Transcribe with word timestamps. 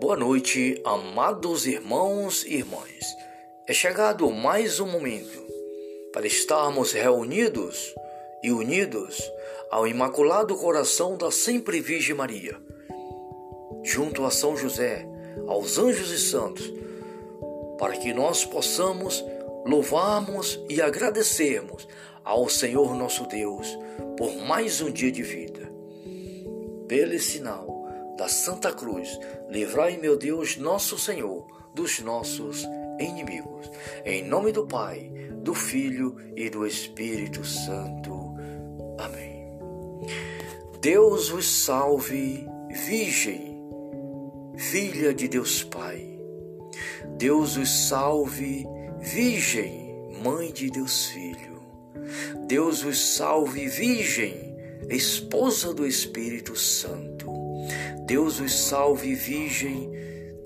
Boa 0.00 0.16
noite, 0.16 0.80
amados 0.82 1.66
irmãos 1.66 2.42
e 2.46 2.54
irmãs. 2.54 3.04
É 3.66 3.74
chegado 3.74 4.30
mais 4.30 4.80
um 4.80 4.86
momento 4.86 5.46
para 6.10 6.26
estarmos 6.26 6.92
reunidos 6.92 7.94
e 8.42 8.50
unidos 8.50 9.20
ao 9.70 9.86
Imaculado 9.86 10.56
Coração 10.56 11.18
da 11.18 11.30
Sempre 11.30 11.82
Virgem 11.82 12.16
Maria, 12.16 12.56
junto 13.82 14.24
a 14.24 14.30
São 14.30 14.56
José, 14.56 15.06
aos 15.46 15.76
anjos 15.76 16.10
e 16.10 16.18
santos, 16.18 16.72
para 17.78 17.92
que 17.92 18.14
nós 18.14 18.42
possamos 18.42 19.22
louvarmos 19.66 20.58
e 20.66 20.80
agradecermos 20.80 21.86
ao 22.24 22.48
Senhor 22.48 22.94
nosso 22.94 23.26
Deus 23.26 23.78
por 24.16 24.34
mais 24.34 24.80
um 24.80 24.90
dia 24.90 25.12
de 25.12 25.22
vida. 25.22 25.70
Pelo 26.88 27.18
sinal 27.18 27.69
da 28.20 28.28
Santa 28.28 28.70
Cruz, 28.70 29.18
livrai, 29.48 29.96
meu 29.96 30.14
Deus, 30.14 30.58
nosso 30.58 30.98
Senhor, 30.98 31.46
dos 31.74 32.00
nossos 32.00 32.68
inimigos. 32.98 33.70
Em 34.04 34.22
nome 34.22 34.52
do 34.52 34.66
Pai, 34.66 35.10
do 35.42 35.54
Filho 35.54 36.14
e 36.36 36.50
do 36.50 36.66
Espírito 36.66 37.42
Santo. 37.42 38.34
Amém. 38.98 39.58
Deus 40.82 41.30
vos 41.30 41.46
salve, 41.46 42.46
Virgem, 42.68 43.58
filha 44.54 45.14
de 45.14 45.26
Deus 45.26 45.64
Pai. 45.64 46.20
Deus 47.16 47.56
vos 47.56 47.70
salve, 47.70 48.66
Virgem, 48.98 49.94
mãe 50.22 50.52
de 50.52 50.70
Deus 50.70 51.06
Filho. 51.06 51.62
Deus 52.46 52.82
vos 52.82 52.98
salve, 52.98 53.66
Virgem, 53.66 54.54
esposa 54.90 55.72
do 55.72 55.86
Espírito 55.86 56.54
Santo. 56.54 57.39
Deus 58.10 58.40
os 58.40 58.52
salve, 58.52 59.14
Virgem, 59.14 59.88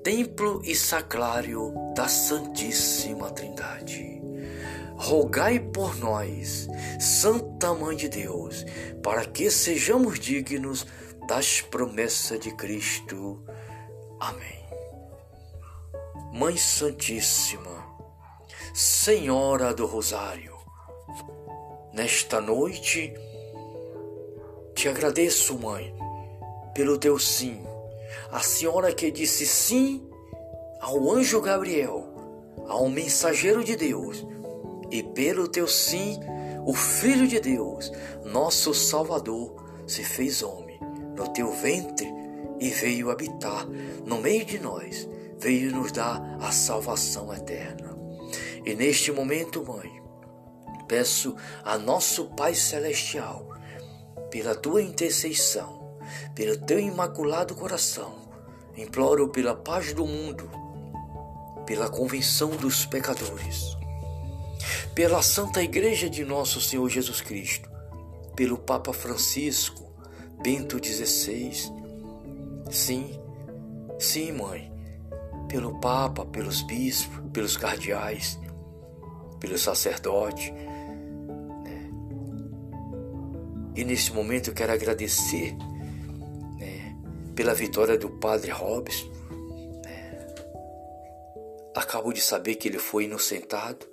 templo 0.03 0.61
e 0.63 0.75
sacrário 0.75 1.73
da 1.95 2.07
Santíssima 2.07 3.31
Trindade. 3.31 4.21
Rogai 4.95 5.59
por 5.59 5.97
nós, 5.97 6.67
Santa 6.99 7.73
Mãe 7.73 7.97
de 7.97 8.07
Deus, 8.07 8.63
para 9.01 9.25
que 9.25 9.49
sejamos 9.49 10.19
dignos 10.19 10.85
das 11.27 11.59
promessas 11.59 12.39
de 12.39 12.51
Cristo. 12.51 13.43
Amém. 14.19 14.63
Mãe 16.33 16.55
Santíssima, 16.55 17.83
Senhora 18.75 19.73
do 19.73 19.87
Rosário, 19.87 20.55
nesta 21.91 22.39
noite 22.39 23.11
te 24.75 24.87
agradeço, 24.87 25.57
Mãe 25.57 26.04
pelo 26.75 26.97
teu 26.97 27.17
sim. 27.17 27.63
A 28.31 28.41
senhora 28.41 28.93
que 28.93 29.09
disse 29.09 29.47
sim 29.47 30.07
ao 30.81 31.09
anjo 31.11 31.41
Gabriel, 31.41 32.05
ao 32.67 32.89
mensageiro 32.89 33.63
de 33.63 33.75
Deus, 33.75 34.25
e 34.91 35.01
pelo 35.01 35.47
teu 35.47 35.67
sim, 35.67 36.19
o 36.65 36.73
Filho 36.73 37.27
de 37.27 37.39
Deus, 37.39 37.91
nosso 38.25 38.73
Salvador, 38.73 39.55
se 39.87 40.03
fez 40.03 40.43
homem 40.43 40.79
no 41.15 41.27
teu 41.29 41.51
ventre 41.51 42.11
e 42.59 42.69
veio 42.69 43.09
habitar 43.09 43.65
no 44.05 44.17
meio 44.17 44.45
de 44.45 44.59
nós, 44.59 45.07
veio 45.39 45.71
nos 45.71 45.91
dar 45.91 46.37
a 46.41 46.51
salvação 46.51 47.33
eterna. 47.33 47.97
E 48.65 48.75
neste 48.75 49.11
momento, 49.11 49.63
mãe, 49.65 50.01
peço 50.87 51.35
a 51.63 51.77
nosso 51.77 52.25
Pai 52.35 52.53
Celestial, 52.53 53.47
pela 54.29 54.55
tua 54.55 54.81
intercessão, 54.81 55.74
pelo 56.33 56.57
teu 56.57 56.79
imaculado 56.79 57.55
coração, 57.55 58.13
imploro 58.77 59.29
pela 59.29 59.55
paz 59.55 59.93
do 59.93 60.05
mundo, 60.05 60.49
pela 61.65 61.89
convenção 61.89 62.51
dos 62.51 62.85
pecadores, 62.85 63.75
pela 64.93 65.21
Santa 65.21 65.63
Igreja 65.63 66.09
de 66.09 66.23
Nosso 66.23 66.61
Senhor 66.61 66.87
Jesus 66.89 67.21
Cristo, 67.21 67.69
pelo 68.35 68.57
Papa 68.57 68.93
Francisco, 68.93 69.83
Bento 70.41 70.77
XVI. 70.83 71.51
Sim, 72.69 73.19
sim, 73.97 74.31
mãe, 74.31 74.71
pelo 75.47 75.79
Papa, 75.79 76.25
pelos 76.25 76.61
bispos, 76.61 77.19
pelos 77.31 77.57
cardeais, 77.57 78.39
pelo 79.39 79.57
sacerdote. 79.57 80.51
Né? 80.51 81.91
E 83.75 83.83
nesse 83.83 84.11
momento 84.13 84.49
eu 84.49 84.53
quero 84.53 84.73
agradecer 84.73 85.55
pela 87.35 87.53
vitória 87.53 87.97
do 87.97 88.09
padre 88.09 88.51
Hobbes. 88.51 89.05
É, 89.85 90.35
acabo 91.75 92.13
de 92.13 92.21
saber 92.21 92.55
que 92.55 92.67
ele 92.67 92.79
foi 92.79 93.03
inocentado. 93.03 93.85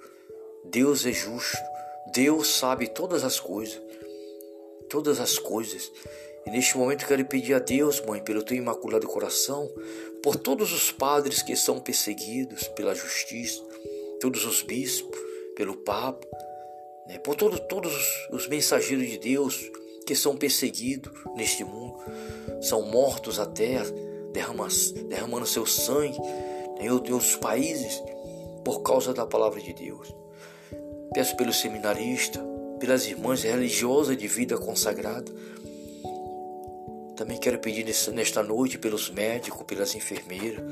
Deus 0.64 1.04
é 1.04 1.12
justo. 1.12 1.58
Deus 2.14 2.48
sabe 2.48 2.88
todas 2.88 3.24
as 3.24 3.40
coisas. 3.40 3.80
Todas 4.88 5.20
as 5.20 5.38
coisas. 5.38 5.90
E 6.46 6.50
neste 6.50 6.76
momento 6.76 7.06
quero 7.06 7.24
pedir 7.24 7.54
a 7.54 7.58
Deus, 7.58 8.00
mãe, 8.00 8.22
pelo 8.22 8.42
teu 8.42 8.56
imaculado 8.56 9.06
coração, 9.06 9.70
por 10.22 10.36
todos 10.36 10.72
os 10.72 10.90
padres 10.90 11.42
que 11.42 11.54
são 11.54 11.78
perseguidos 11.78 12.66
pela 12.68 12.94
justiça, 12.94 13.62
todos 14.20 14.44
os 14.44 14.62
bispos, 14.62 15.18
pelo 15.54 15.76
Papa, 15.76 16.26
né, 17.06 17.18
por 17.18 17.36
todo, 17.36 17.58
todos 17.58 17.92
os 18.30 18.48
mensageiros 18.48 19.08
de 19.08 19.18
Deus 19.18 19.70
que 20.06 20.14
são 20.14 20.36
perseguidos 20.36 21.12
neste 21.34 21.64
mundo 21.64 21.98
são 22.60 22.82
mortos 22.82 23.38
até 23.38 23.82
derramando 24.32 25.46
seu 25.46 25.66
sangue 25.66 26.18
em 26.80 26.90
outros 26.90 27.36
países 27.36 28.02
por 28.64 28.82
causa 28.82 29.12
da 29.12 29.26
palavra 29.26 29.60
de 29.60 29.72
Deus. 29.72 30.14
Peço 31.12 31.36
pelo 31.36 31.52
seminarista, 31.52 32.40
pelas 32.78 33.06
irmãs 33.06 33.42
religiosas 33.42 34.16
de 34.16 34.26
vida 34.26 34.56
consagrada. 34.56 35.30
Também 37.16 37.38
quero 37.38 37.58
pedir 37.58 37.84
nesta 38.12 38.42
noite 38.42 38.78
pelos 38.78 39.10
médicos, 39.10 39.64
pelas 39.64 39.94
enfermeiras, 39.94 40.64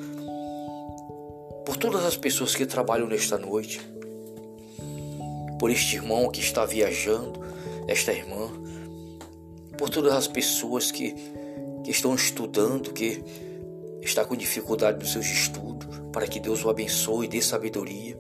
por 1.64 1.76
todas 1.76 2.04
as 2.04 2.16
pessoas 2.16 2.54
que 2.54 2.66
trabalham 2.66 3.06
nesta 3.06 3.36
noite, 3.36 3.80
por 5.58 5.70
este 5.70 5.96
irmão 5.96 6.30
que 6.30 6.40
está 6.40 6.64
viajando, 6.64 7.40
esta 7.86 8.12
irmã, 8.12 8.50
por 9.80 9.88
todas 9.88 10.12
as 10.12 10.28
pessoas 10.28 10.92
que 10.92 11.16
que 11.82 11.90
estão 11.90 12.14
estudando, 12.14 12.92
que 12.92 13.24
está 14.02 14.24
com 14.24 14.36
dificuldade 14.36 14.98
nos 14.98 15.12
seus 15.12 15.24
estudos, 15.26 15.88
para 16.12 16.26
que 16.26 16.38
Deus 16.38 16.62
o 16.62 16.68
abençoe 16.68 17.24
e 17.24 17.28
dê 17.28 17.40
sabedoria. 17.40 18.18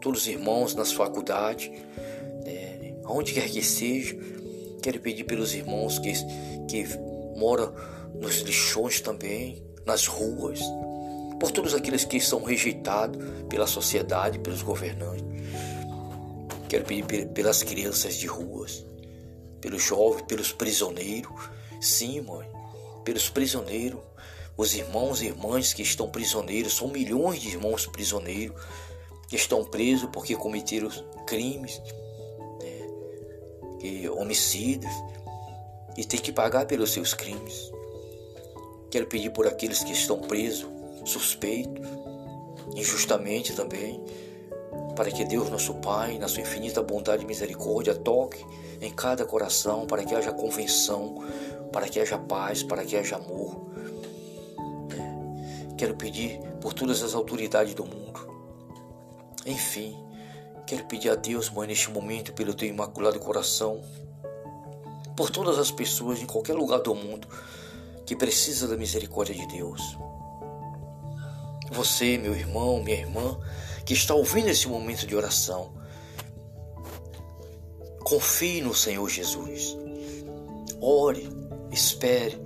Todos 0.00 0.22
os 0.22 0.26
irmãos 0.26 0.74
nas 0.74 0.92
faculdades, 0.92 1.70
né, 2.44 2.94
aonde 3.04 3.32
quer 3.32 3.48
que 3.50 3.62
seja, 3.62 4.16
quero 4.82 4.98
pedir 5.00 5.24
pelos 5.24 5.54
irmãos 5.54 5.98
que, 5.98 6.12
que 6.66 6.86
moram 7.36 7.74
nos 8.18 8.40
lixões 8.40 9.00
também, 9.00 9.62
nas 9.84 10.06
ruas, 10.06 10.60
por 11.38 11.50
todos 11.50 11.74
aqueles 11.74 12.04
que 12.06 12.18
são 12.18 12.42
rejeitados 12.42 13.22
pela 13.48 13.66
sociedade, 13.66 14.38
pelos 14.38 14.62
governantes. 14.62 15.26
Quero 16.68 16.84
pedir 16.84 17.28
pelas 17.28 17.62
crianças 17.62 18.16
de 18.16 18.26
ruas, 18.26 18.86
pelos 19.60 19.82
jovens, 19.82 20.22
pelos 20.22 20.52
prisioneiros, 20.52 21.56
Sim, 21.80 22.22
mãe, 22.22 22.48
pelos 23.04 23.28
prisioneiros, 23.28 24.00
os 24.56 24.74
irmãos 24.74 25.20
e 25.20 25.26
irmãs 25.26 25.74
que 25.74 25.82
estão 25.82 26.08
prisioneiros, 26.08 26.74
são 26.74 26.88
milhões 26.88 27.40
de 27.40 27.48
irmãos 27.48 27.86
prisioneiros 27.86 28.60
que 29.28 29.36
estão 29.36 29.64
presos 29.64 30.08
porque 30.12 30.34
cometeram 30.34 30.88
crimes, 31.26 31.80
né, 32.60 34.10
homicídios, 34.10 34.92
e 35.96 36.04
tem 36.04 36.20
que 36.20 36.32
pagar 36.32 36.66
pelos 36.66 36.90
seus 36.90 37.12
crimes. 37.12 37.70
Quero 38.90 39.06
pedir 39.06 39.30
por 39.30 39.46
aqueles 39.46 39.84
que 39.84 39.92
estão 39.92 40.18
presos, 40.20 40.66
suspeitos, 41.04 41.86
injustamente 42.74 43.54
também, 43.54 44.02
para 44.96 45.10
que 45.10 45.24
Deus, 45.24 45.50
nosso 45.50 45.74
Pai, 45.74 46.18
na 46.18 46.26
sua 46.26 46.40
infinita 46.40 46.82
bondade 46.82 47.22
e 47.22 47.26
misericórdia, 47.26 47.94
toque 47.94 48.44
em 48.80 48.90
cada 48.90 49.26
coração, 49.26 49.86
para 49.86 50.02
que 50.02 50.14
haja 50.14 50.32
convenção, 50.32 51.22
para 51.70 51.86
que 51.86 52.00
haja 52.00 52.18
paz, 52.18 52.62
para 52.62 52.84
que 52.84 52.96
haja 52.96 53.16
amor. 53.16 53.66
Quero 55.76 55.94
pedir 55.94 56.40
por 56.62 56.72
todas 56.72 57.02
as 57.02 57.14
autoridades 57.14 57.74
do 57.74 57.84
mundo. 57.84 58.26
Enfim, 59.44 59.94
quero 60.66 60.84
pedir 60.86 61.10
a 61.10 61.14
Deus, 61.14 61.50
Mãe, 61.50 61.68
neste 61.68 61.90
momento, 61.90 62.32
pelo 62.32 62.54
teu 62.54 62.66
imaculado 62.66 63.20
coração, 63.20 63.82
por 65.14 65.30
todas 65.30 65.58
as 65.58 65.70
pessoas 65.70 66.22
em 66.22 66.26
qualquer 66.26 66.54
lugar 66.54 66.80
do 66.80 66.94
mundo 66.94 67.28
que 68.06 68.16
precisa 68.16 68.66
da 68.66 68.76
misericórdia 68.76 69.34
de 69.34 69.46
Deus. 69.46 69.98
Você, 71.70 72.16
meu 72.16 72.34
irmão, 72.34 72.82
minha 72.82 72.96
irmã, 72.96 73.38
que 73.86 73.94
está 73.94 74.14
ouvindo 74.14 74.48
esse 74.48 74.66
momento 74.66 75.06
de 75.06 75.14
oração, 75.14 75.72
confie 78.00 78.60
no 78.60 78.74
Senhor 78.74 79.08
Jesus. 79.08 79.76
Ore, 80.80 81.28
espere. 81.70 82.36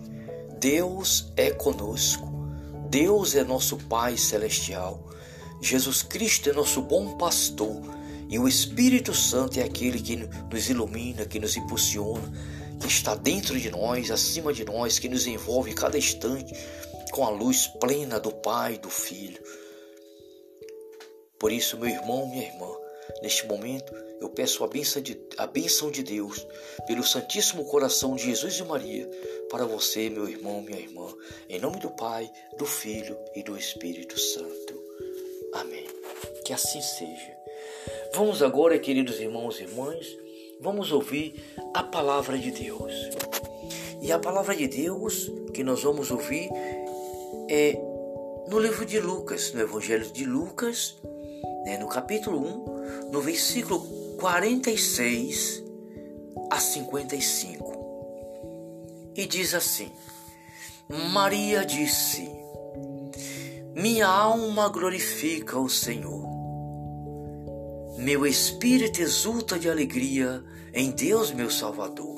Deus 0.60 1.32
é 1.36 1.50
conosco. 1.50 2.28
Deus 2.90 3.34
é 3.34 3.42
nosso 3.42 3.78
Pai 3.78 4.18
celestial. 4.18 5.08
Jesus 5.62 6.02
Cristo 6.02 6.50
é 6.50 6.52
nosso 6.52 6.82
bom 6.82 7.16
pastor. 7.16 7.80
E 8.28 8.38
o 8.38 8.46
Espírito 8.46 9.14
Santo 9.14 9.58
é 9.58 9.62
aquele 9.62 9.98
que 9.98 10.16
nos 10.16 10.68
ilumina, 10.68 11.24
que 11.24 11.40
nos 11.40 11.56
impulsiona, 11.56 12.30
que 12.78 12.86
está 12.86 13.14
dentro 13.14 13.58
de 13.58 13.70
nós, 13.70 14.10
acima 14.10 14.52
de 14.52 14.64
nós, 14.64 14.98
que 14.98 15.08
nos 15.08 15.26
envolve 15.26 15.72
cada 15.72 15.96
instante 15.96 16.54
com 17.10 17.24
a 17.24 17.30
luz 17.30 17.66
plena 17.66 18.20
do 18.20 18.30
Pai 18.30 18.74
e 18.74 18.78
do 18.78 18.90
Filho. 18.90 19.42
Por 21.40 21.50
isso, 21.50 21.78
meu 21.78 21.88
irmão, 21.88 22.28
minha 22.28 22.44
irmã, 22.44 22.68
neste 23.22 23.46
momento 23.46 23.94
eu 24.20 24.28
peço 24.28 24.62
a 24.62 24.68
bênção, 24.68 25.00
de, 25.00 25.18
a 25.38 25.46
bênção 25.46 25.90
de 25.90 26.02
Deus, 26.02 26.46
pelo 26.86 27.02
Santíssimo 27.02 27.64
Coração 27.64 28.14
de 28.14 28.24
Jesus 28.24 28.58
e 28.58 28.62
Maria, 28.62 29.10
para 29.48 29.64
você, 29.64 30.10
meu 30.10 30.28
irmão, 30.28 30.60
minha 30.60 30.78
irmã, 30.78 31.06
em 31.48 31.58
nome 31.58 31.80
do 31.80 31.90
Pai, 31.92 32.30
do 32.58 32.66
Filho 32.66 33.16
e 33.34 33.42
do 33.42 33.56
Espírito 33.56 34.20
Santo. 34.20 34.78
Amém. 35.54 35.86
Que 36.44 36.52
assim 36.52 36.82
seja. 36.82 37.34
Vamos 38.12 38.42
agora, 38.42 38.78
queridos 38.78 39.18
irmãos 39.18 39.58
e 39.58 39.62
irmãs, 39.62 40.06
vamos 40.60 40.92
ouvir 40.92 41.42
a 41.72 41.82
palavra 41.82 42.38
de 42.38 42.50
Deus. 42.50 42.92
E 44.02 44.12
a 44.12 44.18
palavra 44.18 44.54
de 44.54 44.68
Deus 44.68 45.30
que 45.54 45.64
nós 45.64 45.82
vamos 45.82 46.10
ouvir 46.10 46.50
é 47.48 47.72
no 48.48 48.58
livro 48.58 48.84
de 48.84 49.00
Lucas, 49.00 49.54
no 49.54 49.62
Evangelho 49.62 50.10
de 50.10 50.24
Lucas, 50.26 50.96
né, 51.64 51.78
no 51.78 51.88
capítulo 51.88 52.38
1, 52.38 53.10
no 53.10 53.20
versículo 53.20 53.80
46 54.18 55.64
a 56.50 56.58
55. 56.58 59.12
E 59.14 59.26
diz 59.26 59.54
assim: 59.54 59.90
Maria 61.12 61.64
disse: 61.64 62.28
Minha 63.74 64.06
alma 64.06 64.68
glorifica 64.68 65.58
o 65.58 65.68
Senhor. 65.68 66.28
Meu 67.96 68.26
espírito 68.26 69.00
exulta 69.00 69.58
de 69.58 69.68
alegria 69.68 70.42
em 70.72 70.90
Deus, 70.90 71.32
meu 71.32 71.50
Salvador, 71.50 72.16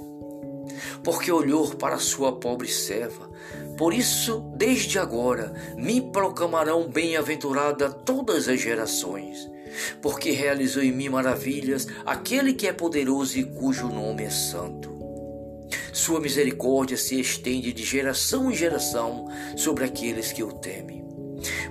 porque 1.03 1.33
olhou 1.33 1.75
para 1.75 1.99
sua 1.99 2.33
pobre 2.33 2.69
serva. 2.69 3.31
Por 3.83 3.93
isso, 3.93 4.39
desde 4.55 4.97
agora, 4.97 5.53
me 5.77 6.01
proclamarão 6.01 6.89
bem-aventurada 6.89 7.91
todas 7.91 8.47
as 8.49 8.61
gerações, 8.61 9.51
porque 10.01 10.31
realizou 10.31 10.85
em 10.85 10.93
mim 10.93 11.09
maravilhas 11.09 11.89
aquele 12.07 12.55
que 12.55 12.69
é 12.69 12.73
poderoso 12.73 13.37
e 13.37 13.43
cujo 13.43 13.89
nome 13.89 14.23
é 14.23 14.31
santo. 14.31 14.89
Sua 15.93 16.21
misericórdia 16.21 16.97
se 16.97 17.19
estende 17.19 17.73
de 17.73 17.83
geração 17.83 18.53
em 18.53 18.55
geração 18.55 19.27
sobre 19.57 19.85
aqueles 19.85 20.31
que 20.31 20.45
o 20.45 20.53
temem. 20.53 21.05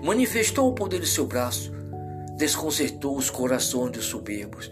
Manifestou 0.03 0.67
o 0.67 0.75
poder 0.75 0.99
de 0.99 1.07
seu 1.07 1.25
braço, 1.25 1.71
desconcertou 2.35 3.15
os 3.15 3.29
corações 3.29 3.93
dos 3.93 4.03
soberbos, 4.07 4.69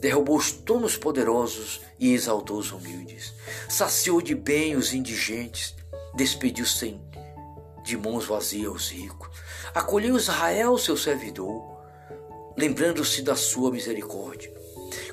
derrubou 0.00 0.36
os 0.36 0.52
tronos 0.52 0.96
poderosos 0.96 1.80
e 1.98 2.12
exaltou 2.12 2.58
os 2.58 2.70
humildes. 2.70 3.34
Saciou 3.68 4.22
de 4.22 4.36
bem 4.36 4.76
os 4.76 4.94
indigentes, 4.94 5.74
despediu-se 6.16 6.98
de 7.84 7.96
mãos 7.96 8.26
vazias 8.26 8.72
os 8.72 8.90
ricos. 8.90 9.28
Acolheu 9.74 10.16
Israel, 10.16 10.76
seu 10.78 10.96
servidor, 10.96 11.62
lembrando-se 12.56 13.22
da 13.22 13.36
sua 13.36 13.70
misericórdia, 13.70 14.52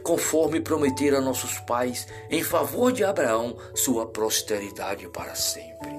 conforme 0.02 0.62
prometera 0.62 1.18
a 1.18 1.22
nossos 1.22 1.60
pais, 1.60 2.08
em 2.30 2.42
favor 2.42 2.92
de 2.92 3.04
Abraão, 3.04 3.58
sua 3.76 4.08
posteridade 4.08 5.08
para 5.10 5.36
sempre. 5.36 5.92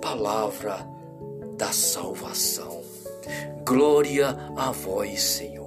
Palavra 0.00 0.86
da 1.56 1.72
salvação. 1.72 2.84
Glória 3.66 4.28
a 4.56 4.70
vós, 4.70 5.22
Senhor. 5.22 5.66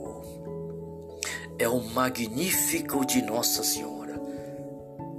É 1.58 1.68
o 1.68 1.82
magnífico 1.82 3.06
de 3.06 3.22
Nossa 3.24 3.64
Senhora. 3.64 4.18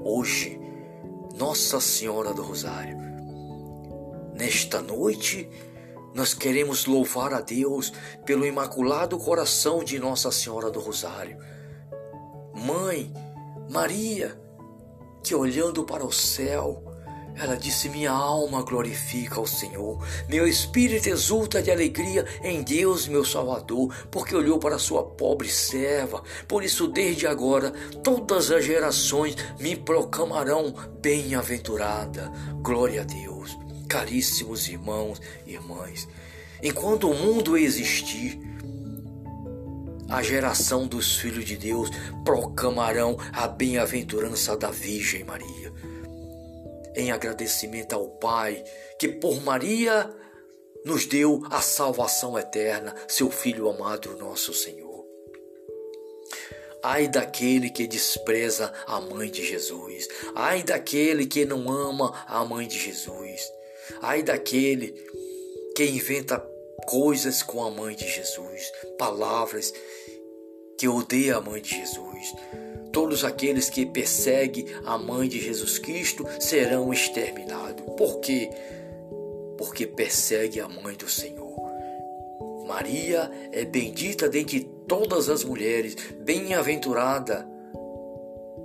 Hoje, 0.02 0.59
Nossa 1.40 1.81
Senhora 1.81 2.34
do 2.34 2.42
Rosário. 2.42 2.98
Nesta 4.34 4.82
noite, 4.82 5.48
nós 6.14 6.34
queremos 6.34 6.84
louvar 6.84 7.32
a 7.32 7.40
Deus 7.40 7.90
pelo 8.26 8.44
imaculado 8.44 9.16
coração 9.16 9.82
de 9.82 9.98
Nossa 9.98 10.31
Senhora 10.31 10.70
do 10.70 10.78
Rosário. 10.78 11.38
Mãe, 12.54 13.10
Maria, 13.70 14.38
que 15.25 15.34
olhando 15.34 15.82
para 15.82 16.04
o 16.04 16.12
céu, 16.12 16.84
ela 17.37 17.56
disse: 17.56 17.88
Minha 17.88 18.11
alma 18.11 18.62
glorifica 18.62 19.37
ao 19.37 19.47
Senhor, 19.47 20.03
meu 20.29 20.47
espírito 20.47 21.09
exulta 21.09 21.62
de 21.62 21.71
alegria 21.71 22.25
em 22.43 22.62
Deus, 22.62 23.09
meu 23.09 23.25
Salvador, 23.25 23.94
porque 24.11 24.35
olhou 24.35 24.59
para 24.59 24.79
sua 24.79 25.03
pobre 25.03 25.49
serva. 25.49 26.23
Por 26.47 26.62
isso, 26.62 26.87
desde 26.87 27.27
agora, 27.27 27.71
todas 28.03 28.50
as 28.50 28.65
gerações 28.65 29.37
me 29.59 29.77
proclamarão 29.77 30.75
bem-aventurada. 31.00 32.31
Glória 32.62 33.03
a 33.03 33.05
Deus. 33.05 33.59
Caríssimos 33.88 34.69
irmãos 34.69 35.21
e 35.47 35.55
irmãs, 35.55 36.06
enquanto 36.62 37.11
o 37.11 37.15
mundo 37.15 37.56
existir, 37.56 38.41
a 40.09 40.23
geração 40.23 40.87
dos 40.87 41.17
filhos 41.17 41.44
de 41.44 41.56
Deus 41.56 41.91
proclamarão 42.25 43.17
a 43.32 43.49
bem-aventurança 43.49 44.56
da 44.56 44.71
Virgem 44.71 45.25
Maria 45.25 45.61
em 46.94 47.10
agradecimento 47.10 47.94
ao 47.94 48.08
Pai 48.08 48.62
que 48.98 49.08
por 49.08 49.40
Maria 49.42 50.10
nos 50.84 51.06
deu 51.06 51.42
a 51.50 51.60
salvação 51.60 52.38
eterna, 52.38 52.94
seu 53.06 53.31
Filho 53.31 53.69
amado, 53.69 54.16
nosso 54.16 54.52
Senhor. 54.52 54.90
Ai 56.82 57.08
daquele 57.08 57.69
que 57.69 57.87
despreza 57.87 58.72
a 58.87 59.00
mãe 59.00 59.31
de 59.31 59.44
Jesus. 59.44 60.08
Ai 60.34 60.62
daquele 60.62 61.26
que 61.26 61.44
não 61.44 61.70
ama 61.70 62.25
a 62.26 62.44
mãe 62.44 62.66
de 62.66 62.78
Jesus. 62.78 63.52
Ai 64.00 64.22
daquele 64.22 64.93
que 65.76 65.84
inventa 65.84 66.38
coisas 66.86 67.43
com 67.43 67.62
a 67.62 67.70
mãe 67.70 67.94
de 67.94 68.08
Jesus, 68.08 68.72
palavras 68.98 69.72
que 70.78 70.88
odeia 70.88 71.36
a 71.36 71.40
mãe 71.40 71.60
de 71.60 71.70
Jesus. 71.70 72.34
Todos 72.92 73.25
aqueles 73.25 73.70
que 73.70 73.87
perseguem 73.87 74.66
a 74.84 74.98
mãe 74.98 75.29
de 75.29 75.41
Jesus 75.41 75.79
Cristo 75.79 76.26
serão 76.38 76.93
exterminados. 76.93 77.84
Por 77.96 78.20
quê? 78.20 78.50
Porque 79.56 79.86
persegue 79.86 80.60
a 80.60 80.69
mãe 80.69 80.96
do 80.96 81.08
Senhor. 81.08 81.50
Maria 82.67 83.31
é 83.53 83.65
bendita 83.65 84.29
dentre 84.29 84.60
todas 84.86 85.29
as 85.29 85.44
mulheres, 85.44 85.96
bem-aventurada, 86.20 87.46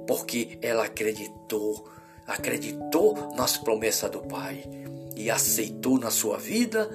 porque 0.08 0.60
ela 0.62 0.86
acreditou, 0.86 1.88
acreditou 2.28 3.34
nas 3.36 3.58
promessas 3.58 4.10
do 4.12 4.20
Pai 4.20 4.64
e 5.16 5.30
aceitou 5.30 6.00
na 6.00 6.12
sua 6.12 6.38
vida 6.38 6.90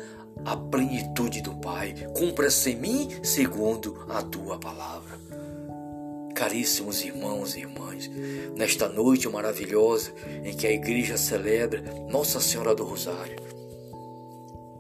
a 0.45 0.57
plenitude 0.57 1.43
do 1.43 1.55
Pai. 1.57 1.95
Cumpra-se 2.16 2.71
em 2.71 2.76
mim 2.76 3.09
segundo 3.23 4.07
a 4.09 4.23
tua 4.23 4.59
palavra. 4.59 5.19
Caríssimos 6.40 7.04
irmãos 7.04 7.54
e 7.54 7.61
irmãs, 7.61 8.11
nesta 8.56 8.88
noite 8.88 9.28
maravilhosa 9.28 10.11
em 10.42 10.56
que 10.56 10.66
a 10.66 10.73
igreja 10.73 11.18
celebra 11.18 11.82
Nossa 12.09 12.40
Senhora 12.40 12.75
do 12.75 12.82
Rosário, 12.82 13.37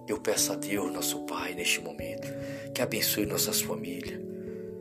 eu 0.08 0.18
peço 0.18 0.54
a 0.54 0.56
Deus, 0.56 0.90
nosso 0.90 1.18
Pai, 1.26 1.52
neste 1.52 1.82
momento, 1.82 2.32
que 2.74 2.80
abençoe 2.80 3.26
nossas 3.26 3.60
famílias, 3.60 4.18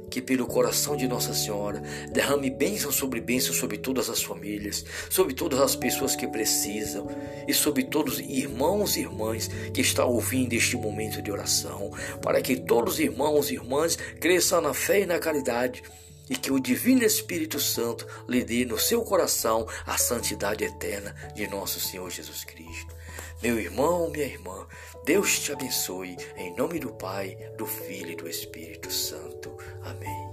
que 0.09 0.21
pelo 0.21 0.48
coração 0.48 0.95
de 0.95 1.05
Nossa 1.05 1.33
Senhora 1.33 1.83
derrame 2.13 2.50
bênção 2.50 2.93
sobre 2.93 3.19
bênção 3.19 3.53
sobre 3.53 3.77
todas 3.77 4.09
as 4.09 4.24
famílias, 4.24 4.86
sobre 5.09 5.33
todas 5.33 5.59
as 5.59 5.75
pessoas 5.75 6.15
que 6.15 6.29
precisam 6.29 7.09
e 7.45 7.53
sobre 7.53 7.83
todos 7.83 8.13
os 8.13 8.19
irmãos 8.21 8.95
e 8.95 9.01
irmãs 9.01 9.50
que 9.74 9.81
estão 9.81 10.07
ouvindo 10.07 10.53
este 10.53 10.77
momento 10.77 11.21
de 11.21 11.29
oração, 11.29 11.91
para 12.21 12.41
que 12.41 12.55
todos 12.55 12.93
os 12.93 13.00
irmãos 13.01 13.51
e 13.51 13.55
irmãs 13.55 13.98
cresçam 14.21 14.62
na 14.62 14.74
fé 14.74 15.01
e 15.01 15.05
na 15.05 15.19
caridade 15.19 15.83
e 16.29 16.38
que 16.38 16.51
o 16.51 16.59
Divino 16.59 17.03
Espírito 17.03 17.59
Santo 17.59 18.05
lhe 18.27 18.43
dê 18.43 18.65
no 18.65 18.77
seu 18.77 19.03
coração 19.03 19.67
a 19.86 19.98
santidade 19.98 20.63
eterna 20.63 21.15
de 21.36 21.48
nosso 21.48 21.79
Senhor 21.79 22.09
Jesus 22.09 22.43
Cristo. 22.43 22.95
Meu 23.41 23.59
irmão, 23.59 24.09
minha 24.09 24.25
irmã, 24.25 24.67
Deus 25.05 25.39
te 25.39 25.51
abençoe, 25.51 26.17
em 26.36 26.53
nome 26.55 26.79
do 26.79 26.91
Pai, 26.91 27.38
do 27.57 27.65
Filho 27.65 28.12
e 28.12 28.15
do 28.15 28.27
Espírito 28.27 28.91
Santo. 28.91 29.57
Amém. 29.81 30.29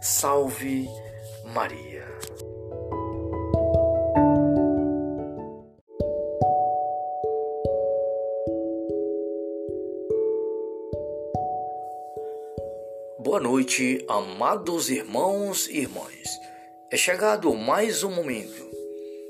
Salve 0.00 0.88
Maria. 1.52 2.06
Boa 13.34 13.42
noite, 13.42 14.04
amados 14.06 14.88
irmãos 14.88 15.66
e 15.66 15.78
irmãs. 15.78 16.38
É 16.88 16.96
chegado 16.96 17.52
mais 17.52 18.04
um 18.04 18.10
momento 18.12 18.64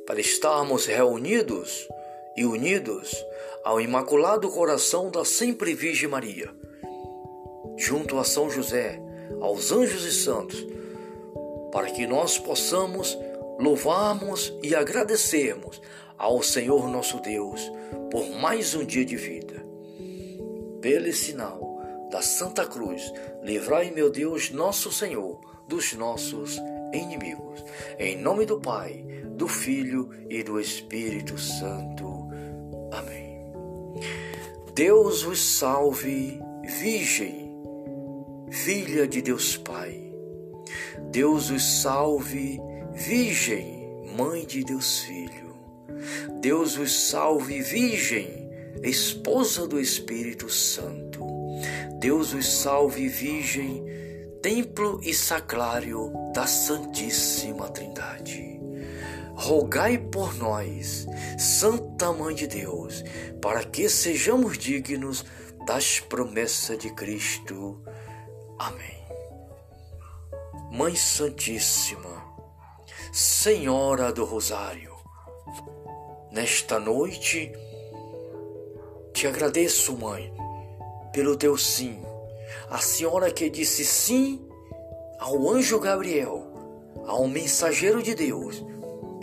para 0.06 0.20
estarmos 0.20 0.84
reunidos 0.84 1.88
e 2.36 2.44
unidos 2.44 3.16
ao 3.64 3.80
Imaculado 3.80 4.50
Coração 4.50 5.10
da 5.10 5.24
Sempre 5.24 5.72
Virgem 5.72 6.06
Maria, 6.06 6.54
junto 7.78 8.18
a 8.18 8.24
São 8.24 8.50
José, 8.50 9.00
aos 9.40 9.72
anjos 9.72 10.04
e 10.04 10.12
santos, 10.12 10.66
para 11.72 11.86
que 11.86 12.06
nós 12.06 12.38
possamos 12.38 13.16
louvarmos 13.58 14.52
e 14.62 14.74
agradecermos 14.74 15.80
ao 16.18 16.42
Senhor 16.42 16.90
nosso 16.90 17.20
Deus 17.20 17.72
por 18.10 18.28
mais 18.32 18.74
um 18.74 18.84
dia 18.84 19.06
de 19.06 19.16
vida. 19.16 19.64
Pelo 20.82 21.10
sinal 21.10 21.63
da 22.14 22.22
Santa 22.22 22.64
Cruz, 22.64 23.12
livrai, 23.42 23.90
meu 23.90 24.08
Deus, 24.08 24.52
nosso 24.52 24.92
Senhor, 24.92 25.40
dos 25.66 25.94
nossos 25.94 26.62
inimigos. 26.92 27.64
Em 27.98 28.16
nome 28.16 28.46
do 28.46 28.60
Pai, 28.60 29.04
do 29.30 29.48
Filho 29.48 30.08
e 30.30 30.40
do 30.44 30.60
Espírito 30.60 31.36
Santo. 31.36 32.28
Amém. 32.92 33.52
Deus 34.76 35.24
vos 35.24 35.40
salve, 35.40 36.40
Virgem, 36.78 37.52
filha 38.48 39.08
de 39.08 39.20
Deus 39.20 39.56
Pai. 39.56 40.14
Deus 41.10 41.50
vos 41.50 41.64
salve, 41.64 42.60
Virgem, 42.92 43.88
mãe 44.16 44.46
de 44.46 44.62
Deus 44.62 45.00
Filho. 45.00 45.56
Deus 46.40 46.76
vos 46.76 46.92
salve, 46.92 47.60
Virgem, 47.60 48.48
esposa 48.84 49.66
do 49.66 49.80
Espírito 49.80 50.48
Santo. 50.48 51.33
Deus 51.98 52.32
vos 52.32 52.46
salve, 52.46 53.08
Virgem, 53.08 53.84
templo 54.42 55.00
e 55.02 55.14
sacrário 55.14 56.12
da 56.34 56.46
Santíssima 56.46 57.68
Trindade. 57.70 58.60
Rogai 59.34 59.98
por 59.98 60.34
nós, 60.36 61.06
Santa 61.38 62.12
Mãe 62.12 62.34
de 62.34 62.46
Deus, 62.46 63.02
para 63.40 63.64
que 63.64 63.88
sejamos 63.88 64.58
dignos 64.58 65.24
das 65.66 65.98
promessas 65.98 66.78
de 66.78 66.90
Cristo. 66.90 67.82
Amém. 68.58 69.02
Mãe 70.70 70.94
Santíssima, 70.94 72.22
Senhora 73.12 74.12
do 74.12 74.24
Rosário, 74.24 74.94
nesta 76.32 76.78
noite 76.78 77.52
te 79.14 79.28
agradeço, 79.28 79.96
Mãe, 79.96 80.32
pelo 81.14 81.36
teu 81.36 81.56
sim 81.56 82.02
a 82.68 82.78
senhora 82.78 83.30
que 83.30 83.48
disse 83.48 83.84
sim 83.84 84.44
ao 85.20 85.48
anjo 85.48 85.78
Gabriel, 85.78 86.44
ao 87.06 87.28
mensageiro 87.28 88.02
de 88.02 88.16
Deus, 88.16 88.64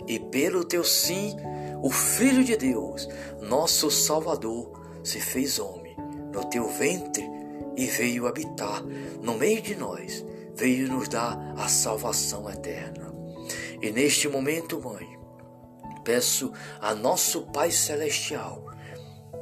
e 0.06 0.18
pelo 0.18 0.64
teu 0.64 0.82
sim, 0.82 1.36
o 1.82 1.90
Filho 1.90 2.42
de 2.44 2.56
Deus, 2.56 3.08
nosso 3.42 3.90
Salvador, 3.90 4.72
se 5.04 5.20
fez 5.20 5.58
homem 5.58 5.94
no 6.32 6.44
teu 6.46 6.66
ventre 6.66 7.28
e 7.76 7.84
veio 7.86 8.26
habitar 8.26 8.82
no 9.20 9.34
meio 9.34 9.60
de 9.60 9.74
nós, 9.74 10.24
veio 10.54 10.88
nos 10.88 11.08
dar 11.08 11.38
a 11.58 11.68
salvação 11.68 12.48
eterna. 12.48 13.12
E 13.82 13.90
neste 13.90 14.28
momento, 14.28 14.80
mãe, 14.80 15.18
peço 16.02 16.52
a 16.80 16.94
nosso 16.94 17.42
Pai 17.52 17.70
Celestial, 17.70 18.64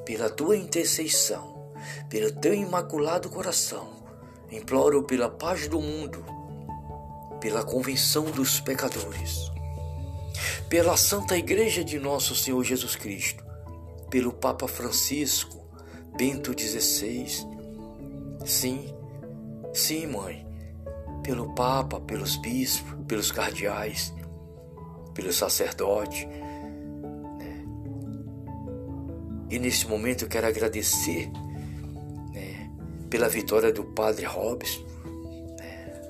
pela 0.05 0.29
tua 0.29 0.57
intercessão, 0.57 1.60
pelo 2.09 2.33
teu 2.33 2.55
imaculado 2.55 3.29
coração, 3.29 3.89
imploro 4.51 5.03
pela 5.05 5.29
paz 5.29 5.69
do 5.69 5.81
mundo, 5.81 6.25
pela 7.41 7.65
convenção 7.65 8.25
dos 8.25 8.61
pecadores, 8.61 9.51
pela 10.69 10.97
Santa 10.97 11.37
Igreja 11.37 11.83
de 11.83 11.99
Nosso 11.99 12.35
Senhor 12.35 12.63
Jesus 12.63 12.97
Cristo, 12.97 13.45
pelo 14.11 14.33
Papa 14.33 14.67
Francisco, 14.69 15.61
Bento 16.17 16.53
XVI. 16.59 17.27
Sim, 18.45 18.95
sim, 19.73 20.07
mãe, 20.07 20.47
pelo 21.23 21.55
Papa, 21.55 22.01
pelos 22.01 22.37
bispos, 22.37 22.95
pelos 23.07 23.31
cardeais, 23.31 24.13
pelo 25.15 25.33
sacerdote. 25.33 26.27
Né? 26.27 27.65
E 29.51 29.59
nesse 29.59 29.87
momento 29.87 30.25
eu 30.25 30.29
quero 30.29 30.47
agradecer 30.47 31.31
pela 33.11 33.29
vitória 33.29 33.73
do 33.73 33.85
padre 33.85 34.25
Hobbes. 34.25 34.81
É, 35.61 36.09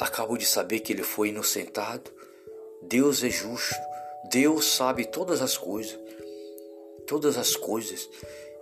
acabo 0.00 0.36
de 0.36 0.46
saber 0.46 0.80
que 0.80 0.92
ele 0.92 1.02
foi 1.02 1.28
inocentado. 1.28 2.10
Deus 2.82 3.22
é 3.22 3.28
justo. 3.28 3.76
Deus 4.30 4.64
sabe 4.64 5.04
todas 5.04 5.42
as 5.42 5.56
coisas. 5.56 5.98
Todas 7.06 7.36
as 7.36 7.54
coisas. 7.54 8.08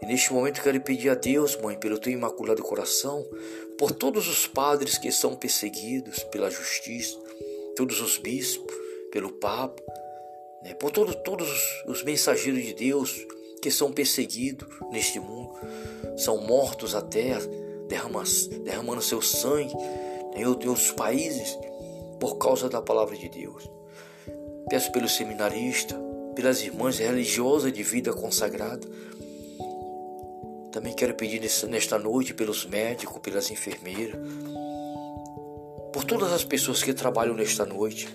E 0.02 0.06
neste 0.06 0.32
momento 0.32 0.62
quero 0.62 0.80
pedir 0.80 1.10
a 1.10 1.14
Deus, 1.14 1.56
mãe, 1.56 1.78
pelo 1.78 1.98
teu 1.98 2.12
imaculado 2.12 2.62
coração, 2.62 3.24
por 3.76 3.92
todos 3.92 4.28
os 4.28 4.46
padres 4.46 4.98
que 4.98 5.10
são 5.10 5.34
perseguidos 5.34 6.22
pela 6.24 6.50
justiça, 6.50 7.18
todos 7.76 8.00
os 8.00 8.16
bispos, 8.16 8.74
pelo 9.10 9.32
Papa, 9.32 9.82
né, 10.62 10.74
por 10.74 10.90
todo, 10.90 11.14
todos 11.14 11.48
os 11.86 12.02
mensageiros 12.04 12.62
de 12.62 12.74
Deus 12.74 13.26
que 13.58 13.70
são 13.70 13.92
perseguidos 13.92 14.68
neste 14.90 15.18
mundo 15.20 15.54
são 16.16 16.38
mortos 16.38 16.94
até 16.94 17.38
derramando, 17.88 18.28
derramando 18.64 19.02
seu 19.02 19.22
sangue 19.22 19.74
em 20.34 20.44
outros 20.46 20.90
países 20.92 21.58
por 22.20 22.36
causa 22.36 22.68
da 22.68 22.82
palavra 22.82 23.16
de 23.16 23.28
Deus. 23.28 23.68
Peço 24.68 24.92
pelo 24.92 25.08
seminarista, 25.08 25.98
pelas 26.34 26.62
irmãs 26.62 26.98
religiosas 26.98 27.72
de 27.72 27.82
vida 27.82 28.12
consagrada. 28.12 28.86
Também 30.70 30.92
quero 30.92 31.14
pedir 31.14 31.40
nesta 31.68 31.98
noite 31.98 32.34
pelos 32.34 32.66
médicos, 32.66 33.18
pelas 33.20 33.50
enfermeiras, 33.50 34.20
por 35.92 36.04
todas 36.04 36.32
as 36.32 36.44
pessoas 36.44 36.82
que 36.82 36.92
trabalham 36.92 37.34
nesta 37.34 37.64
noite, 37.64 38.08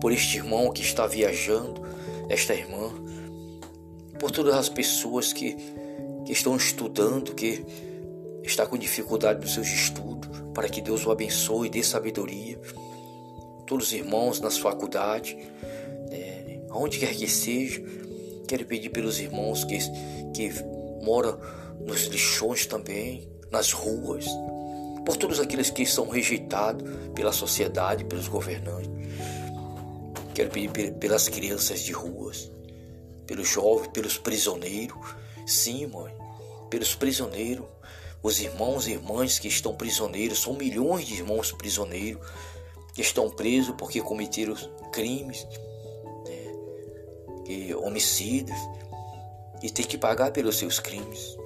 por 0.00 0.12
este 0.12 0.38
irmão 0.38 0.72
que 0.72 0.82
está 0.82 1.06
viajando, 1.06 1.80
esta 2.28 2.52
irmã, 2.52 2.90
por 4.22 4.30
todas 4.30 4.54
as 4.54 4.68
pessoas 4.70 5.34
que 5.34 5.56
que 6.24 6.32
estão 6.32 6.56
estudando, 6.56 7.34
que 7.34 7.64
está 8.44 8.66
com 8.66 8.76
dificuldade 8.76 9.40
nos 9.40 9.54
seus 9.54 9.66
estudos, 9.66 10.30
para 10.54 10.68
que 10.68 10.80
Deus 10.80 11.04
o 11.04 11.10
abençoe 11.10 11.66
e 11.66 11.70
dê 11.70 11.82
sabedoria. 11.82 12.60
Todos 13.66 13.88
os 13.88 13.92
irmãos 13.92 14.40
nas 14.40 14.58
faculdades, 14.58 15.36
né, 16.10 16.60
aonde 16.70 16.98
quer 16.98 17.14
que 17.14 17.28
seja, 17.28 17.82
quero 18.46 18.64
pedir 18.66 18.90
pelos 18.90 19.18
irmãos 19.18 19.64
que, 19.64 19.78
que 20.32 20.52
moram 21.02 21.38
nos 21.80 22.02
lixões 22.04 22.66
também, 22.66 23.28
nas 23.50 23.72
ruas, 23.72 24.26
por 25.04 25.16
todos 25.16 25.40
aqueles 25.40 25.70
que 25.70 25.84
são 25.84 26.08
rejeitados 26.08 26.88
pela 27.14 27.32
sociedade, 27.32 28.04
pelos 28.04 28.28
governantes. 28.28 28.90
Quero 30.34 30.50
pedir 30.50 30.94
pelas 30.94 31.28
crianças 31.28 31.80
de 31.80 31.92
ruas, 31.92 32.51
pelos 33.26 33.48
jovens, 33.48 33.88
pelos 33.88 34.18
prisioneiros, 34.18 35.22
Sim, 35.46 35.86
mãe, 35.86 36.14
pelos 36.70 36.94
prisioneiros, 36.94 37.66
os 38.22 38.40
irmãos 38.40 38.86
e 38.86 38.92
irmãs 38.92 39.38
que 39.38 39.48
estão 39.48 39.74
prisioneiros, 39.74 40.40
são 40.40 40.54
milhões 40.54 41.06
de 41.06 41.14
irmãos 41.14 41.50
prisioneiros 41.52 42.24
que 42.94 43.02
estão 43.02 43.28
presos 43.28 43.74
porque 43.76 44.00
cometeram 44.00 44.54
crimes, 44.92 45.46
né, 46.24 46.54
e 47.48 47.74
homicídios, 47.74 48.58
e 49.62 49.70
tem 49.70 49.84
que 49.84 49.98
pagar 49.98 50.32
pelos 50.32 50.56
seus 50.56 50.78
crimes. 50.78 51.36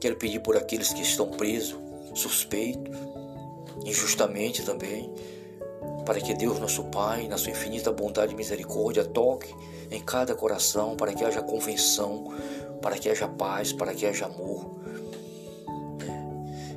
Quero 0.00 0.16
pedir 0.16 0.40
por 0.40 0.56
aqueles 0.56 0.92
que 0.92 1.02
estão 1.02 1.30
presos, 1.30 1.76
suspeitos, 2.14 2.96
injustamente 3.84 4.62
também, 4.62 5.12
para 6.04 6.20
que 6.20 6.34
Deus, 6.34 6.60
nosso 6.60 6.84
Pai, 6.84 7.26
na 7.26 7.36
sua 7.36 7.50
infinita 7.50 7.90
bondade 7.90 8.32
e 8.32 8.36
misericórdia, 8.36 9.04
toque 9.04 9.52
em 9.90 10.00
cada 10.00 10.34
coração, 10.34 10.96
para 10.96 11.12
que 11.12 11.24
haja 11.24 11.42
convenção, 11.42 12.34
para 12.82 12.98
que 12.98 13.08
haja 13.08 13.28
paz, 13.28 13.72
para 13.72 13.94
que 13.94 14.06
haja 14.06 14.26
amor. 14.26 14.76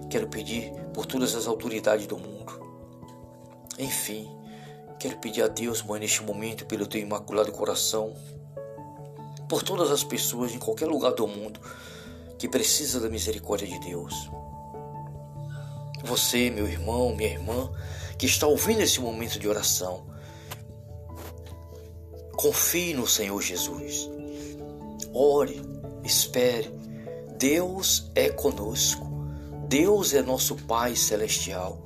Quero 0.10 0.28
pedir 0.28 0.72
por 0.94 1.06
todas 1.06 1.36
as 1.36 1.48
autoridades 1.48 2.08
do 2.08 2.18
mundo. 2.18 2.60
Enfim, 3.78 4.30
quero 5.00 5.18
pedir 5.18 5.44
a 5.44 5.48
Deus, 5.48 5.82
Mãe, 5.82 6.00
neste 6.00 6.24
momento, 6.24 6.66
pelo 6.66 6.88
teu 6.88 7.00
imaculado 7.00 7.52
coração, 7.52 8.14
por 9.48 9.64
todas 9.64 9.92
as 9.92 10.04
pessoas 10.04 10.54
em 10.54 10.60
qualquer 10.60 10.88
lugar 10.88 11.14
do 11.14 11.28
mundo 11.28 11.60
que 12.38 12.48
precisa 12.48 13.00
da 13.00 13.10
misericórdia 13.10 13.68
de 13.68 13.80
Deus. 13.80 14.30
Você, 16.04 16.50
meu 16.50 16.68
irmão, 16.68 17.14
minha 17.16 17.30
irmã, 17.30 17.70
que 18.18 18.26
está 18.26 18.48
ouvindo 18.48 18.82
esse 18.82 19.00
momento 19.00 19.38
de 19.38 19.48
oração, 19.48 20.06
confie 22.40 22.94
no 22.94 23.06
Senhor 23.06 23.42
Jesus. 23.42 24.10
Ore, 25.14 25.62
Espere, 26.06 26.72
Deus 27.38 28.10
é 28.16 28.30
conosco. 28.30 29.06
Deus 29.68 30.14
é 30.14 30.22
nosso 30.22 30.56
Pai 30.56 30.96
celestial. 30.96 31.86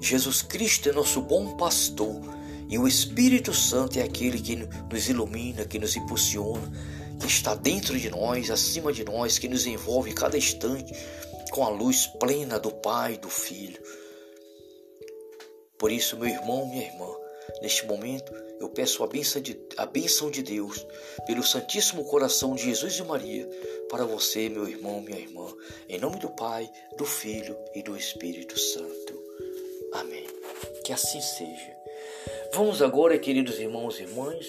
Jesus 0.00 0.40
Cristo 0.40 0.88
é 0.88 0.92
nosso 0.92 1.20
bom 1.20 1.54
pastor. 1.58 2.18
E 2.66 2.78
o 2.78 2.88
Espírito 2.88 3.52
Santo 3.52 3.98
é 3.98 4.02
aquele 4.02 4.40
que 4.40 4.56
nos 4.90 5.06
ilumina, 5.06 5.66
que 5.66 5.78
nos 5.78 5.94
impulsiona, 5.94 6.72
que 7.20 7.26
está 7.26 7.54
dentro 7.54 7.98
de 7.98 8.08
nós, 8.08 8.50
acima 8.50 8.94
de 8.94 9.04
nós, 9.04 9.38
que 9.38 9.48
nos 9.48 9.66
envolve 9.66 10.14
cada 10.14 10.38
instante 10.38 10.94
com 11.50 11.62
a 11.62 11.68
luz 11.68 12.06
plena 12.06 12.58
do 12.58 12.70
Pai, 12.70 13.18
do 13.18 13.28
Filho. 13.28 13.82
Por 15.78 15.92
isso, 15.92 16.16
meu 16.16 16.28
irmão, 16.28 16.66
minha 16.66 16.86
irmã, 16.86 17.19
neste 17.62 17.86
momento 17.86 18.32
eu 18.60 18.68
peço 18.68 19.02
a 19.02 19.06
bênção, 19.06 19.40
de, 19.40 19.58
a 19.76 19.86
bênção 19.86 20.30
de 20.30 20.42
Deus, 20.42 20.86
pelo 21.26 21.42
Santíssimo 21.42 22.04
Coração 22.04 22.54
de 22.54 22.64
Jesus 22.64 22.98
e 22.98 23.02
Maria, 23.02 23.48
para 23.88 24.04
você, 24.04 24.48
meu 24.48 24.68
irmão, 24.68 25.00
minha 25.00 25.18
irmã, 25.18 25.46
em 25.88 25.98
nome 25.98 26.18
do 26.18 26.28
Pai, 26.30 26.70
do 26.96 27.04
Filho 27.04 27.56
e 27.74 27.82
do 27.82 27.96
Espírito 27.96 28.58
Santo. 28.58 29.18
Amém. 29.92 30.26
Que 30.84 30.92
assim 30.92 31.20
seja. 31.20 31.76
Vamos 32.52 32.82
agora, 32.82 33.18
queridos 33.18 33.58
irmãos 33.58 33.98
e 33.98 34.02
irmãs, 34.02 34.46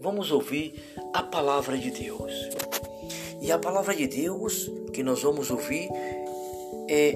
vamos 0.00 0.30
ouvir 0.30 0.82
a 1.12 1.22
palavra 1.22 1.76
de 1.76 1.90
Deus. 1.90 2.32
E 3.42 3.52
a 3.52 3.58
palavra 3.58 3.94
de 3.94 4.06
Deus 4.06 4.70
que 4.92 5.02
nós 5.02 5.22
vamos 5.22 5.50
ouvir 5.50 5.88
é 6.88 7.12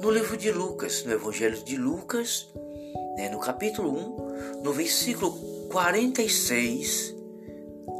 no 0.00 0.10
livro 0.10 0.36
de 0.36 0.50
Lucas, 0.50 1.04
no 1.04 1.12
Evangelho 1.12 1.62
de 1.62 1.76
Lucas, 1.76 2.48
né, 3.16 3.28
no 3.28 3.38
capítulo 3.40 3.90
1, 3.90 4.21
no 4.62 4.72
versículo 4.72 5.32
46 5.70 7.14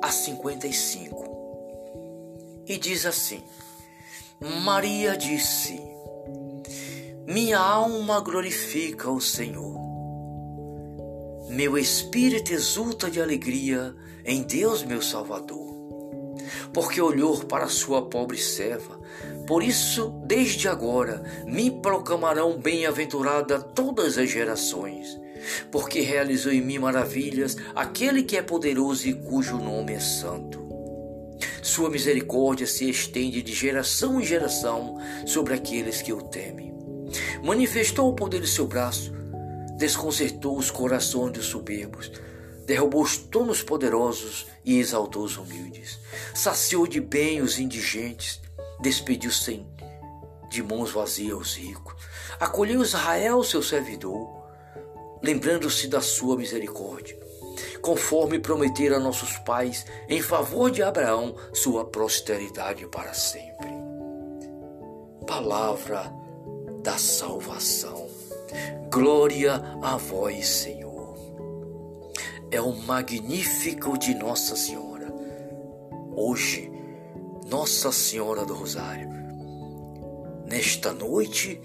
a 0.02 0.10
55. 0.10 2.64
E 2.66 2.78
diz 2.78 3.06
assim: 3.06 3.42
Maria 4.64 5.16
disse: 5.16 5.80
Minha 7.26 7.58
alma 7.58 8.20
glorifica 8.20 9.10
o 9.10 9.20
Senhor. 9.20 9.80
Meu 11.48 11.76
espírito 11.76 12.52
exulta 12.52 13.10
de 13.10 13.20
alegria 13.20 13.94
em 14.24 14.42
Deus, 14.42 14.82
meu 14.82 15.02
Salvador, 15.02 15.76
porque 16.72 17.00
olhou 17.00 17.44
para 17.44 17.68
sua 17.68 18.02
pobre 18.02 18.38
serva. 18.38 19.00
Por 19.46 19.62
isso, 19.62 20.22
desde 20.24 20.68
agora, 20.68 21.22
me 21.44 21.70
proclamarão 21.70 22.58
bem-aventurada 22.58 23.60
todas 23.60 24.16
as 24.16 24.30
gerações 24.30 25.20
porque 25.70 26.00
realizou 26.00 26.52
em 26.52 26.60
mim 26.60 26.78
maravilhas 26.78 27.56
aquele 27.74 28.22
que 28.22 28.36
é 28.36 28.42
poderoso 28.42 29.08
e 29.08 29.14
cujo 29.14 29.58
nome 29.58 29.92
é 29.92 30.00
santo. 30.00 30.62
Sua 31.62 31.88
misericórdia 31.88 32.66
se 32.66 32.88
estende 32.88 33.42
de 33.42 33.52
geração 33.52 34.20
em 34.20 34.24
geração 34.24 34.98
sobre 35.26 35.54
aqueles 35.54 36.02
que 36.02 36.12
o 36.12 36.22
temem. 36.22 36.72
Manifestou 37.42 38.08
o 38.08 38.14
poder 38.14 38.40
de 38.40 38.48
seu 38.48 38.66
braço, 38.66 39.12
desconcertou 39.76 40.56
os 40.56 40.70
corações 40.70 41.32
dos 41.32 41.46
soberbos, 41.46 42.10
derrubou 42.66 43.02
os 43.02 43.16
tonos 43.16 43.62
poderosos 43.62 44.46
e 44.64 44.78
exaltou 44.78 45.24
os 45.24 45.36
humildes. 45.36 45.98
Saciou 46.34 46.86
de 46.86 47.00
bem 47.00 47.40
os 47.40 47.58
indigentes, 47.58 48.40
despediu 48.80 49.30
sem 49.30 49.66
de 50.50 50.62
mãos 50.62 50.90
vazias 50.90 51.38
os 51.38 51.54
ricos. 51.56 51.94
Acolheu 52.38 52.82
Israel, 52.82 53.42
seu 53.42 53.62
servidor 53.62 54.41
lembrando-se 55.22 55.86
da 55.86 56.00
sua 56.00 56.36
misericórdia, 56.36 57.18
conforme 57.80 58.38
prometera 58.38 58.96
a 58.96 59.00
nossos 59.00 59.36
pais, 59.38 59.86
em 60.08 60.20
favor 60.20 60.70
de 60.70 60.82
Abraão, 60.82 61.34
sua 61.52 61.84
posteridade 61.84 62.86
para 62.88 63.14
sempre. 63.14 63.68
Palavra 65.26 66.12
da 66.82 66.98
salvação. 66.98 68.08
Glória 68.90 69.54
a 69.80 69.96
vós, 69.96 70.46
Senhor. 70.46 71.16
É 72.50 72.60
o 72.60 72.72
magnífico 72.72 73.96
de 73.96 74.14
Nossa 74.14 74.56
Senhora. 74.56 75.10
Hoje, 76.14 76.70
Nossa 77.48 77.90
Senhora 77.90 78.44
do 78.44 78.52
Rosário. 78.52 79.08
Nesta 80.46 80.92
noite, 80.92 81.62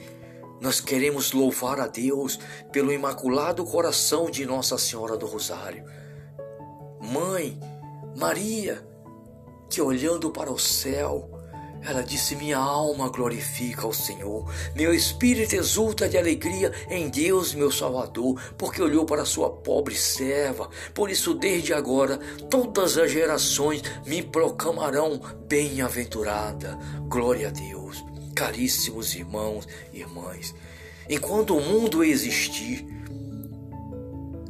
nós 0.59 0.79
queremos 0.79 1.31
louvar 1.31 1.79
a 1.79 1.87
Deus 1.87 2.39
pelo 2.71 2.91
imaculado 2.91 3.63
coração 3.63 4.29
de 4.29 4.45
Nossa 4.45 4.77
Senhora 4.77 5.15
do 5.15 5.25
Rosário. 5.25 5.83
Mãe, 6.99 7.59
Maria, 8.15 8.85
que 9.69 9.81
olhando 9.81 10.31
para 10.31 10.51
o 10.51 10.57
céu, 10.57 11.29
ela 11.83 12.01
disse: 12.01 12.35
Minha 12.35 12.57
alma 12.57 13.07
glorifica 13.09 13.83
ao 13.83 13.93
Senhor, 13.93 14.51
meu 14.75 14.93
espírito 14.93 15.55
exulta 15.55 16.09
de 16.09 16.17
alegria 16.17 16.71
em 16.89 17.07
Deus, 17.07 17.53
meu 17.53 17.71
Salvador, 17.71 18.41
porque 18.57 18.81
olhou 18.81 19.05
para 19.05 19.25
sua 19.25 19.49
pobre 19.49 19.95
serva. 19.95 20.69
Por 20.93 21.09
isso, 21.09 21.35
desde 21.35 21.73
agora, 21.73 22.17
todas 22.49 22.97
as 22.97 23.11
gerações 23.11 23.83
me 24.05 24.23
proclamarão 24.23 25.21
bem-aventurada. 25.47 26.77
Glória 27.07 27.49
a 27.49 27.51
Deus 27.51 28.16
caríssimos 28.37 29.15
irmãos 29.15 29.67
e 29.91 29.99
irmãs, 29.99 30.53
enquanto 31.09 31.57
o 31.57 31.59
mundo 31.59 32.03
existir, 32.03 32.85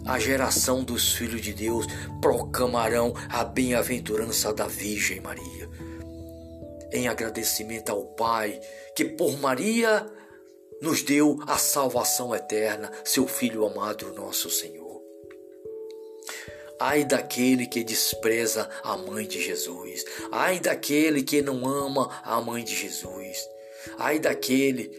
a 0.05 0.19
geração 0.19 0.83
dos 0.83 1.13
filhos 1.13 1.41
de 1.41 1.53
Deus 1.53 1.85
proclamarão 2.21 3.13
a 3.29 3.45
bem-aventurança 3.45 4.53
da 4.53 4.67
Virgem 4.67 5.21
Maria. 5.21 5.69
Em 6.91 7.07
agradecimento 7.07 7.89
ao 7.89 8.05
Pai, 8.07 8.59
que 8.93 9.05
por 9.05 9.37
Maria 9.39 10.05
nos 10.81 11.01
deu 11.01 11.39
a 11.47 11.57
salvação 11.57 12.35
eterna, 12.35 12.91
seu 13.05 13.25
Filho 13.25 13.65
amado, 13.65 14.13
nosso 14.13 14.49
Senhor. 14.49 15.01
Ai 16.79 17.05
daquele 17.05 17.65
que 17.67 17.83
despreza 17.83 18.69
a 18.83 18.95
mãe 18.97 19.25
de 19.25 19.41
Jesus. 19.41 20.03
Ai 20.31 20.59
daquele 20.59 21.23
que 21.23 21.41
não 21.41 21.65
ama 21.65 22.21
a 22.23 22.39
mãe 22.41 22.63
de 22.63 22.75
Jesus. 22.75 23.56
Ai 23.97 24.19
daquele 24.19 24.89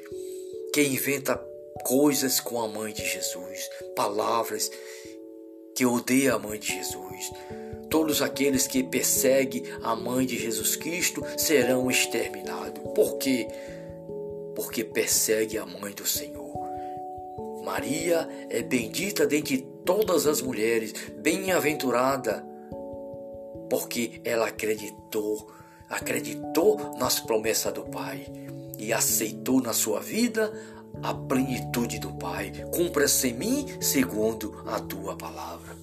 que 0.72 0.82
inventa 0.82 1.36
coisas 1.84 2.40
com 2.40 2.60
a 2.60 2.68
mãe 2.68 2.92
de 2.92 3.04
Jesus, 3.04 3.68
palavras 3.94 4.70
que 5.74 5.86
odeia 5.86 6.34
a 6.34 6.38
mãe 6.38 6.58
de 6.58 6.68
Jesus. 6.68 7.30
Todos 7.88 8.20
aqueles 8.20 8.66
que 8.66 8.82
perseguem 8.82 9.62
a 9.82 9.96
mãe 9.96 10.26
de 10.26 10.38
Jesus 10.38 10.76
Cristo 10.76 11.24
serão 11.36 11.90
exterminados. 11.90 12.82
Por 12.94 13.16
quê? 13.16 13.48
Porque 14.54 14.84
persegue 14.84 15.56
a 15.56 15.64
mãe 15.64 15.92
do 15.92 16.06
Senhor. 16.06 16.48
Maria 17.64 18.28
é 18.50 18.62
bendita 18.62 19.26
dentre 19.26 19.58
todas 19.84 20.26
as 20.26 20.42
mulheres, 20.42 20.92
bem-aventurada, 21.16 22.44
porque 23.70 24.20
ela 24.24 24.48
acreditou, 24.48 25.50
acreditou 25.88 26.96
nas 26.98 27.20
promessas 27.20 27.72
do 27.72 27.84
Pai 27.84 28.26
e 28.78 28.92
aceitou 28.92 29.60
na 29.60 29.72
sua 29.72 30.00
vida 30.00 30.52
a 31.02 31.12
plenitude 31.12 31.98
do 31.98 32.12
Pai. 32.14 32.52
Cumpra-se 32.74 33.28
em 33.28 33.34
mim 33.34 33.66
segundo 33.80 34.62
a 34.66 34.78
tua 34.80 35.16
palavra. 35.16 35.76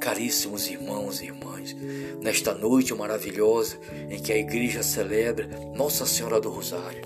Caríssimos 0.00 0.68
irmãos 0.68 1.20
e 1.20 1.26
irmãs, 1.26 1.74
nesta 2.20 2.54
noite 2.54 2.94
maravilhosa 2.94 3.78
em 4.08 4.20
que 4.20 4.32
a 4.32 4.36
igreja 4.36 4.82
celebra 4.82 5.48
Nossa 5.74 6.06
Senhora 6.06 6.40
do 6.40 6.50
Rosário, 6.50 7.02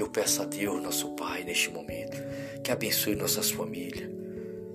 eu 0.00 0.08
peço 0.08 0.40
a 0.40 0.46
Deus, 0.46 0.82
nosso 0.82 1.10
Pai, 1.10 1.44
neste 1.44 1.70
momento, 1.70 2.16
que 2.64 2.72
abençoe 2.72 3.14
nossas 3.14 3.50
famílias, 3.50 4.10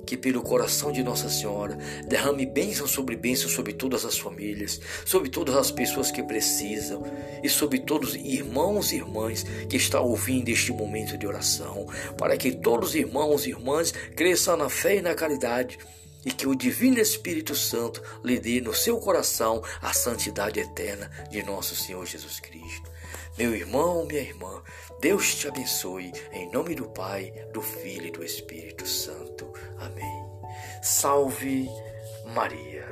que 0.06 0.16
pelo 0.16 0.42
coração 0.42 0.92
de 0.92 1.04
Nossa 1.04 1.30
Senhora 1.30 1.78
derrame 2.08 2.46
bênção 2.46 2.88
sobre 2.88 3.16
bênção 3.16 3.50
sobre 3.50 3.74
todas 3.74 4.06
as 4.06 4.18
famílias, 4.18 4.80
sobre 5.06 5.30
todas 5.30 5.56
as 5.56 5.72
pessoas 5.72 6.12
que 6.12 6.24
precisam 6.24 7.04
e 7.44 7.50
sobre 7.50 7.80
todos 7.80 8.10
os 8.10 8.16
irmãos 8.16 8.92
e 8.92 8.98
irmãs 8.98 9.44
que 9.68 9.78
estão 9.78 10.04
ouvindo 10.04 10.50
este 10.50 10.72
momento 10.72 11.18
de 11.18 11.28
oração, 11.28 11.88
para 12.18 12.38
que 12.38 12.52
todos 12.52 12.90
os 12.90 12.96
irmãos 12.96 13.46
e 13.46 13.50
irmãs 13.50 13.92
cresçam 14.16 14.56
na 14.56 14.70
fé 14.70 14.98
e 14.98 15.02
na 15.02 15.16
caridade 15.16 15.78
e 16.26 16.32
que 16.32 16.48
o 16.48 16.56
Divino 16.56 17.00
Espírito 17.00 17.54
Santo 17.54 18.02
lhe 18.24 18.40
dê 18.40 18.60
no 18.60 18.74
seu 18.74 18.98
coração 19.00 19.62
a 19.82 19.94
santidade 19.94 20.60
eterna 20.60 21.10
de 21.30 21.44
nosso 21.44 21.76
Senhor 21.76 22.06
Jesus 22.06 22.40
Cristo. 22.40 22.95
Meu 23.38 23.54
irmão, 23.54 24.06
minha 24.06 24.22
irmã, 24.22 24.64
Deus 25.02 25.36
te 25.36 25.50
abençoe, 25.50 26.14
em 26.32 26.50
nome 26.52 26.74
do 26.74 26.86
Pai, 26.86 27.34
do 27.52 27.62
Filho 27.62 28.08
e 28.08 28.12
do 28.12 28.24
Espírito 28.24 28.88
Santo. 28.88 29.52
Amém. 29.78 30.26
Salve 30.82 31.68
Maria. 32.34 32.88